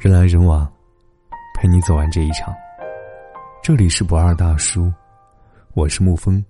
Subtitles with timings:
[0.00, 0.66] 人来人往，
[1.54, 2.54] 陪你走完这一场。
[3.62, 4.90] 这里是不二大叔，
[5.74, 6.42] 我是沐风。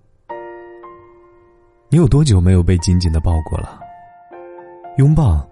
[1.88, 3.80] 你有多久没有被紧紧的抱过了？
[4.98, 5.44] 拥抱，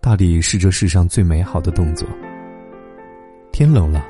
[0.00, 2.08] 大抵是这世上最美好的动作。
[3.52, 4.04] 天冷了，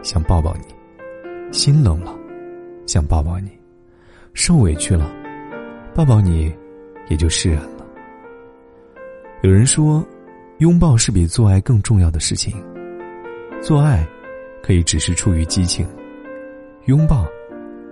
[0.00, 2.16] 想抱抱你；心冷了，
[2.86, 3.50] 想抱抱你；
[4.32, 5.10] 受委屈了，
[5.92, 6.54] 抱抱你，
[7.08, 7.84] 也就释然了。
[9.42, 10.06] 有人说。
[10.60, 12.54] 拥抱是比做爱更重要的事情。
[13.62, 14.06] 做爱
[14.62, 15.86] 可以只是出于激情，
[16.84, 17.26] 拥抱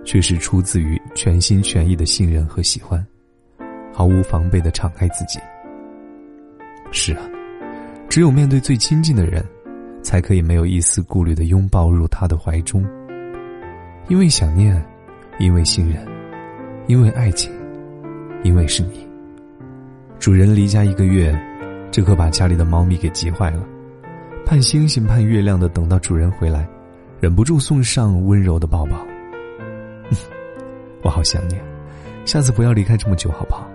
[0.05, 3.03] 却是出自于全心全意的信任和喜欢，
[3.91, 5.39] 毫无防备的敞开自己。
[6.91, 7.27] 是啊，
[8.07, 9.43] 只有面对最亲近的人，
[10.03, 12.85] 才可以没有一丝顾虑的拥抱入他的怀中。
[14.09, 14.79] 因为想念，
[15.39, 16.05] 因为信任，
[16.85, 17.51] 因为爱情，
[18.43, 19.07] 因为是你。
[20.19, 21.35] 主人离家一个月。
[21.91, 23.65] 这可把家里的猫咪给急坏了，
[24.45, 26.67] 盼星星盼月亮的等到主人回来，
[27.19, 28.95] 忍不住送上温柔的抱抱。
[31.01, 31.59] 我好想念，
[32.25, 33.67] 下次不要离开这么久好不好？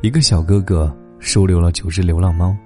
[0.00, 2.56] 一个小哥哥收留了九只流浪猫，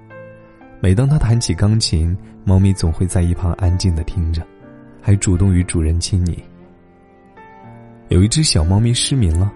[0.79, 2.15] 每当他弹起钢琴，
[2.45, 4.41] 猫咪总会在一旁安静的听着，
[5.01, 6.41] 还主动与主人亲昵。
[8.07, 9.51] 有一只小猫咪失明了，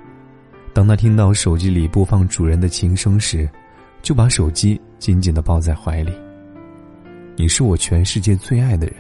[0.74, 3.50] 当他听到手机里播放主人的琴声时。
[4.06, 6.14] 就把手机紧紧的抱在怀里。
[7.36, 8.97] 你是我全世界最爱的人，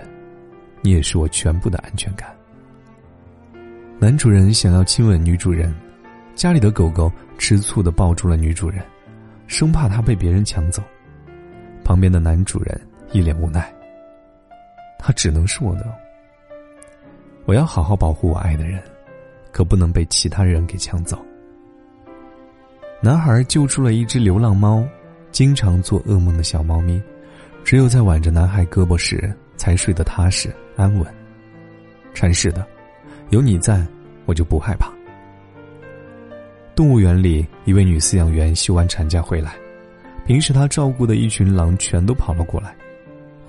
[0.81, 2.35] 你也是我全部的安全感。
[3.99, 5.71] 男主人想要亲吻女主人，
[6.33, 8.83] 家里的狗狗吃醋的抱住了女主人，
[9.45, 10.81] 生怕她被别人抢走。
[11.83, 12.81] 旁边的男主人
[13.11, 13.71] 一脸无奈。
[14.97, 15.85] 他只能是我的，
[17.45, 18.81] 我要好好保护我爱的人，
[19.51, 21.23] 可不能被其他人给抢走。
[23.05, 24.83] 男孩救出了一只流浪猫，
[25.31, 26.99] 经常做噩梦的小猫咪，
[27.63, 31.05] 只有在挽着男孩胳膊时才睡得踏实安稳。
[32.15, 32.65] 阐释的，
[33.29, 33.85] 有你在，
[34.25, 34.91] 我就不害怕。
[36.73, 39.53] 动物园里，一位女饲养员休完产假回来，
[40.25, 42.75] 平时她照顾的一群狼全都跑了过来，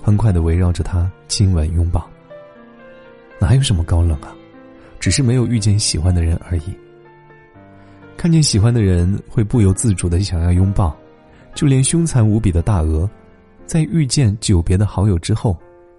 [0.02, 2.06] 欢快的围绕着她亲吻拥抱。
[3.41, 4.36] 哪有什么高冷啊，
[5.00, 6.76] 只是没有遇见喜欢的人而已。
[8.16, 10.97] 看见喜欢的人，会不由自主的想要拥抱，
[11.54, 13.09] 就连凶残无比的大鹅，
[13.66, 15.56] 在遇见久别的好友之后，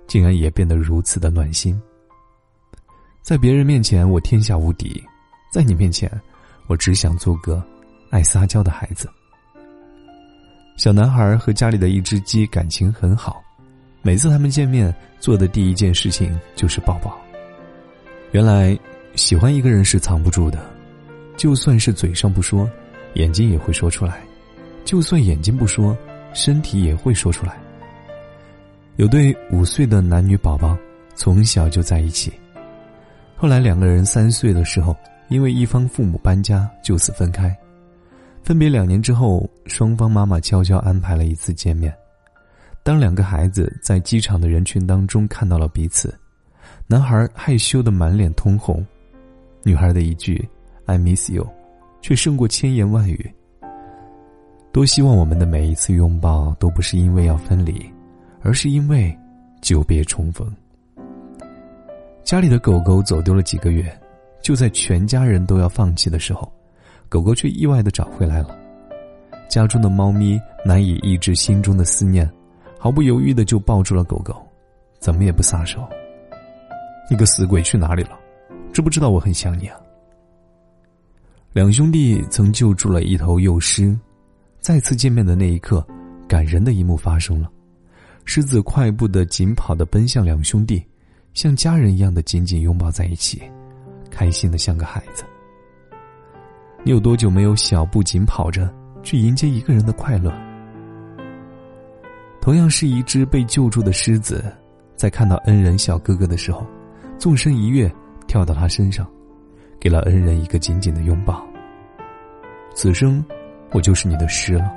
[0.08, 1.80] 竟然也变得如此的暖心。
[3.22, 5.02] 在别人面前我天下无敌，
[5.52, 6.10] 在你面前，
[6.68, 7.64] 我只想做个
[8.10, 9.08] 爱撒娇的孩子。
[10.76, 13.44] 小男孩和家里的一只鸡感情很好，
[14.02, 17.16] 每次他们见面做的第一件事情就是抱抱。
[18.32, 18.78] 原来，
[19.16, 20.77] 喜欢一个人是藏不住的。
[21.38, 22.70] 就算是嘴上不说，
[23.14, 24.16] 眼睛也会说出来；
[24.84, 25.96] 就算眼睛不说，
[26.34, 27.56] 身体也会说出来。
[28.96, 30.76] 有对五岁的男女宝宝，
[31.16, 32.34] 从小就在一起，
[33.36, 34.98] 后来两个人三岁的时候，
[35.30, 37.56] 因为一方父母搬家，就此分开。
[38.44, 41.94] 分别两年之后，双方妈妈悄悄安排了一次见面。
[42.82, 46.18] 当两个孩子在机场的人群当中看到了彼此，
[46.88, 48.84] 男孩害羞的满脸通红，
[49.64, 50.44] 女孩的一句。
[50.88, 51.48] I miss you，
[52.02, 53.32] 却胜过千言万语。
[54.72, 57.86] 多希望我们的每一次拥抱都不是因为要分离，
[58.42, 59.16] 而是因为
[59.62, 60.52] 久别重逢。
[62.24, 63.86] 家里的狗狗走丢了几个月，
[64.42, 66.52] 就在全家人都要放弃的时候，
[67.10, 68.58] 狗狗却意外的找回来了。
[69.50, 72.30] 家中的猫咪难以抑制心中的思念，
[72.78, 74.36] 毫不犹豫的就抱住了狗狗，
[75.00, 75.86] 怎么也不撒手。
[77.10, 78.20] 你个死鬼去哪里了？
[78.72, 79.80] 知不知道我很想你啊？
[81.58, 83.98] 两兄弟曾救助了一头幼狮，
[84.60, 85.84] 再次见面的那一刻，
[86.28, 87.50] 感人的一幕发生了。
[88.26, 90.86] 狮子快步的紧跑的奔向两兄弟，
[91.34, 93.42] 像家人一样的紧紧拥抱在一起，
[94.12, 95.24] 开心的像个孩子。
[96.84, 100.32] 你有多久没有小步紧跑着去迎接一个人的快乐？
[102.40, 104.46] 同样是一只被救助的狮子，
[104.96, 106.68] 在看到恩人小哥哥的时候，
[107.18, 107.92] 纵身一跃，
[108.28, 109.10] 跳到他身上。
[109.80, 111.46] 给了恩人一个紧紧的拥抱。
[112.74, 113.24] 此生，
[113.72, 114.72] 我就是你的诗了。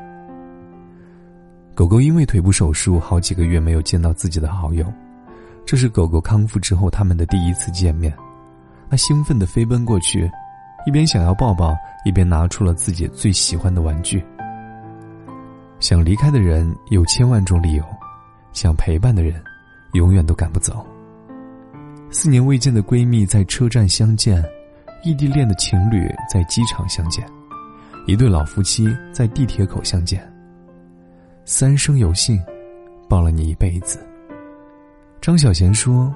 [1.74, 4.84] 狗狗因为腿部手术，好几个月没有见到自己的好友。
[5.64, 8.12] 这是狗狗康复之后他们的第一次见面。
[8.90, 10.28] 它兴奋的飞奔过去，
[10.86, 11.74] 一边想要抱抱，
[12.04, 14.24] 一边拿出了自己最喜欢的玩具。
[15.78, 17.84] 想离开的人有千万种理由，
[18.52, 19.40] 想陪伴的人，
[19.92, 20.84] 永远都赶不走。
[22.10, 24.44] 四年未见的闺蜜在车站相见。
[25.02, 27.26] 异地恋的情侣在机场相见，
[28.06, 30.20] 一对老夫妻在地铁口相见。
[31.44, 32.38] 三生有幸，
[33.08, 33.98] 抱了你一辈子。
[35.20, 36.14] 张小娴说：“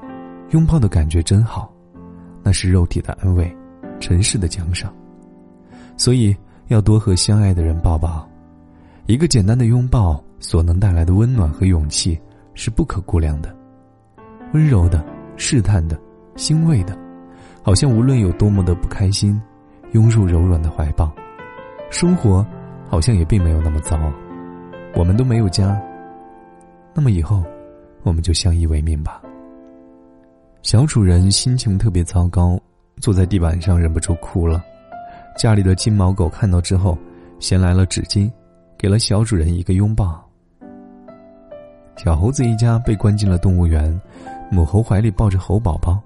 [0.52, 1.72] 拥抱的感觉真好，
[2.42, 3.54] 那是肉体的安慰，
[4.00, 4.92] 尘世的奖赏。
[5.96, 6.36] 所以
[6.68, 8.28] 要多和相爱的人抱抱。
[9.06, 12.18] 一个简单的拥抱所能带来的温暖和勇气
[12.54, 13.54] 是不可估量的，
[14.52, 15.04] 温柔的、
[15.36, 15.98] 试探的、
[16.36, 16.98] 欣慰的，
[17.64, 19.40] 好像无论有多么的不开心，
[19.90, 21.10] 拥入柔软的怀抱，
[21.90, 22.46] 生活
[22.88, 23.98] 好像也并没有那么糟。
[24.94, 25.80] 我们都没有家，
[26.94, 27.42] 那么以后。”
[28.04, 29.22] 我们就相依为命吧。
[30.60, 32.60] 小主人心情特别糟糕，
[33.00, 34.62] 坐在地板上忍不住哭了。
[35.38, 36.98] 家里的金毛狗看到之后，
[37.38, 38.30] 衔来了纸巾，
[38.76, 40.22] 给了小主人一个拥抱。
[41.96, 43.98] 小猴子一家被关进了动物园，
[44.50, 45.98] 母猴怀里抱着猴宝宝，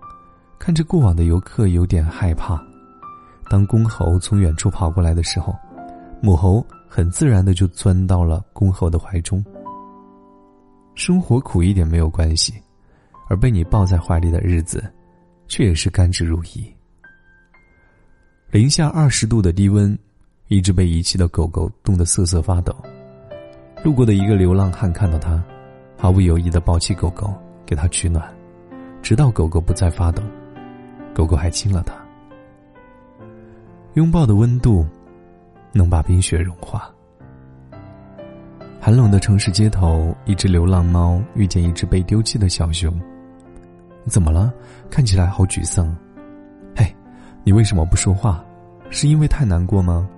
[0.59, 2.63] 看着过往的游客有点害怕。
[3.49, 5.57] 当公猴从远处跑过来的时候，
[6.21, 9.43] 母猴很自然的就钻到了公猴的怀中。
[10.95, 12.53] 生活苦一点没有关系，
[13.29, 14.85] 而被你抱在怀里的日子，
[15.47, 16.67] 却也是甘之如饴。
[18.51, 19.97] 零下二十度的低温，
[20.49, 22.75] 一只被遗弃的狗狗冻得瑟瑟发抖。
[23.85, 25.43] 路过的一个流浪汉看到它，
[25.97, 27.33] 毫不犹豫的抱起狗狗，
[27.65, 28.29] 给它取暖，
[29.01, 30.23] 直到狗狗不再发抖，
[31.19, 31.95] 狗狗还亲了它。
[33.95, 34.87] 拥抱的温度，
[35.73, 36.89] 能把冰雪融化。
[38.81, 42.97] 寒冷的城市街头，一只流浪猫遇见一只被丢弃的小熊。
[44.07, 44.53] 怎么了？
[44.89, 45.93] 看起来好沮丧。
[46.77, 46.87] 嘿，
[47.43, 48.45] 你为什么不说话？
[48.89, 50.09] 是因为太难过吗？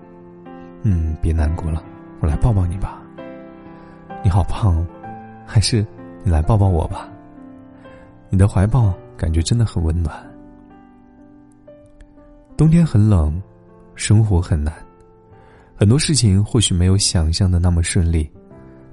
[0.82, 1.82] 嗯，别难过了，
[2.20, 3.00] 我来抱抱你吧。
[4.22, 4.86] 你好胖，
[5.46, 5.82] 还是
[6.22, 7.08] 你来抱抱我吧。
[8.28, 10.29] 你的怀抱感觉真的很温暖。
[12.60, 13.42] 冬天很冷，
[13.94, 14.74] 生活很难，
[15.74, 18.30] 很多事情或许没有想象的那么顺利。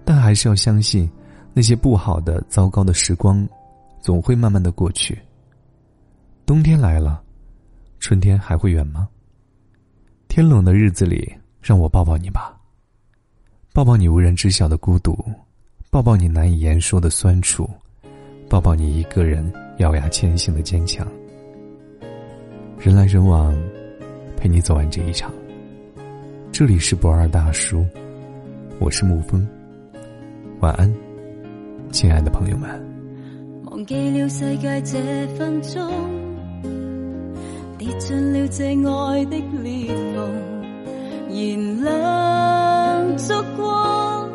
[0.05, 1.11] 但还是要相信，
[1.53, 3.45] 那些不好的、糟糕的时光，
[3.99, 5.21] 总会慢慢的过去。
[6.45, 7.21] 冬天来了，
[7.99, 9.09] 春天还会远吗？
[10.29, 11.29] 天冷的日子里，
[11.61, 12.57] 让我抱抱你吧。
[13.73, 15.13] 抱抱你无人知晓的孤独，
[15.91, 17.69] 抱抱你难以言说的酸楚，
[18.47, 21.05] 抱抱你一个人咬牙前行的坚强。
[22.79, 23.57] 人来人往，
[24.37, 25.33] 陪你走完这一场。
[26.51, 27.83] 这里是不二大叔，
[28.79, 29.45] 我是沐风。
[30.59, 30.93] 晚安，
[31.91, 32.69] 亲爱的朋友们。
[33.65, 35.91] 忘记了世界这分钟，
[37.79, 40.31] 跌进了这爱的裂缝，
[41.29, 44.29] 燃亮烛光，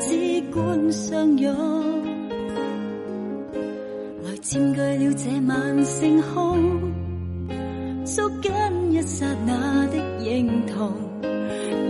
[0.00, 1.54] 只管相拥，
[4.24, 6.91] 来占据了这晚星空，
[9.22, 10.92] 刹那的认同，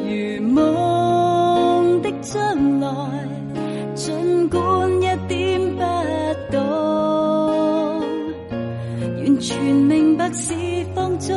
[0.05, 2.89] 如梦的将来。
[3.95, 4.61] 尽管
[5.01, 5.83] 一点不
[6.51, 6.61] 懂，
[9.01, 10.53] 完全明白是
[10.95, 11.35] 放纵，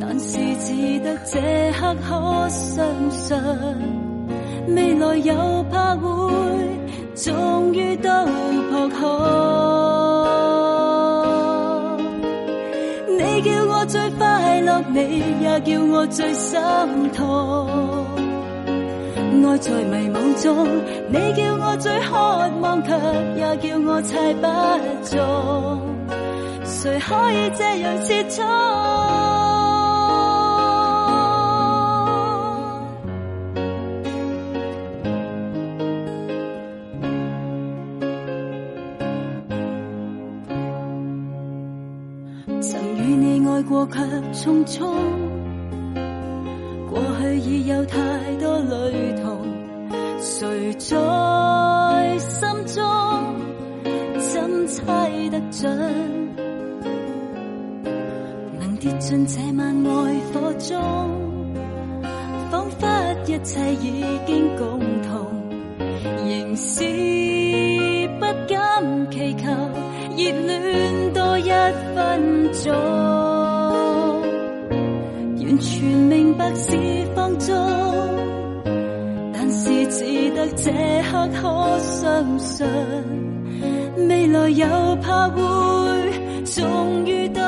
[0.00, 1.38] 但是只得这
[1.78, 3.36] 刻可相信，
[4.74, 6.10] 未来又怕会
[7.14, 8.10] 终于都
[8.68, 9.37] 扑空。
[14.92, 16.58] 你也叫我最心
[17.14, 17.68] 痛。
[19.40, 20.68] 爱在迷惘中，
[21.08, 22.16] 你叫我最渴
[22.60, 22.90] 望，却
[23.36, 24.46] 也叫我猜不
[25.08, 25.16] 中。
[26.64, 28.44] 谁可以这样切磋？
[43.78, 44.00] 过，却
[44.32, 44.88] 匆匆。
[46.90, 47.98] 过去已有太
[48.40, 49.38] 多雷同，
[50.18, 52.82] 谁在心中
[54.18, 54.84] 怎猜
[55.30, 55.68] 得准？
[58.58, 60.76] 能跌进这晚爱火中，
[62.50, 62.86] 仿佛
[63.26, 65.26] 一切已经共同，
[66.26, 66.82] 仍是
[68.18, 69.50] 不敢祈求
[70.16, 71.50] 热恋多一
[71.94, 73.37] 分钟。
[75.60, 76.76] 全明白是
[77.14, 77.54] 放纵，
[79.32, 80.70] 但是只得这
[81.10, 82.66] 刻可相信，
[84.08, 84.66] 未来又
[85.02, 85.40] 怕会
[86.44, 87.40] 终于都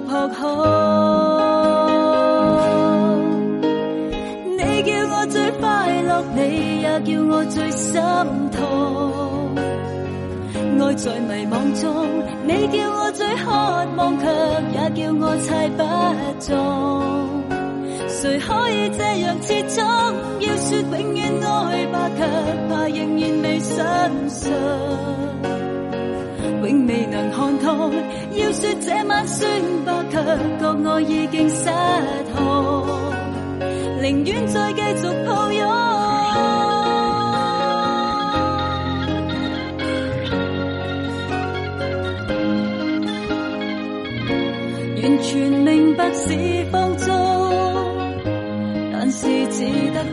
[0.00, 0.44] 扑空。
[4.56, 8.00] 你叫我最快乐，你也叫我最心
[8.52, 8.60] 痛。
[10.76, 11.84] 爱在迷惘中，
[12.46, 13.50] 你叫我最渴
[13.96, 14.24] 望，却
[14.74, 15.82] 也叫我猜不
[16.40, 16.54] 中。
[18.08, 19.84] 谁可以这样始终
[20.40, 22.20] 要说永远爱吧，却
[22.68, 23.84] 怕仍然未相
[24.28, 24.52] 信，
[26.62, 27.90] 永未能看透。
[28.32, 29.50] 要说这晚算
[29.84, 30.16] 吧，却
[30.58, 31.68] 觉爱已经失
[32.34, 32.86] 控，
[34.00, 35.64] 宁愿再继续抱拥。
[45.02, 46.53] 完全明白是。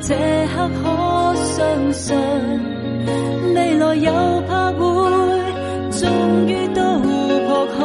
[0.04, 0.16] 这
[0.48, 2.18] 刻可相信，
[3.54, 4.80] 未来又怕会
[5.92, 6.02] 终
[6.48, 7.06] 于都扑
[7.78, 7.80] 空。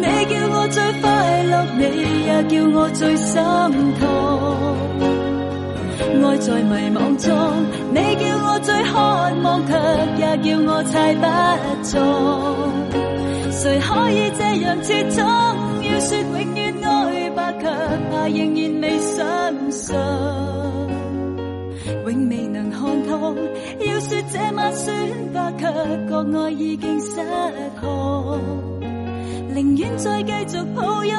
[0.00, 1.04] 你叫我最快
[1.50, 1.82] 乐，你
[2.26, 3.34] 也叫我最心
[3.98, 4.02] 痛。
[6.22, 7.26] 爱在迷惘中，
[7.92, 8.94] 你叫我最渴
[9.42, 9.72] 望，却
[10.20, 11.24] 也叫我猜不
[11.82, 11.92] 中。
[13.50, 15.24] 谁可以这样切衷？
[15.82, 16.74] 要说永远
[17.66, 17.72] 却
[18.10, 19.96] 怕仍然未相信，
[22.06, 23.34] 永未能看透。
[23.84, 25.66] 要说这晚选吧，却
[26.08, 27.16] 觉爱已经失
[27.80, 28.40] 控，
[29.52, 31.16] 宁愿再继续抱拥，